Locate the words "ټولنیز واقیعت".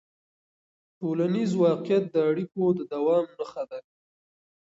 0.99-2.03